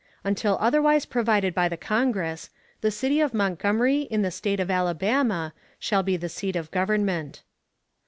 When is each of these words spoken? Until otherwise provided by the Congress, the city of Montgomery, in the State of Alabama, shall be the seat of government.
Until 0.23 0.57
otherwise 0.59 1.05
provided 1.05 1.53
by 1.53 1.69
the 1.69 1.77
Congress, 1.77 2.49
the 2.81 2.89
city 2.89 3.19
of 3.21 3.35
Montgomery, 3.35 4.07
in 4.09 4.23
the 4.23 4.31
State 4.31 4.59
of 4.59 4.71
Alabama, 4.71 5.53
shall 5.77 6.01
be 6.01 6.17
the 6.17 6.27
seat 6.27 6.55
of 6.55 6.71
government. 6.71 7.43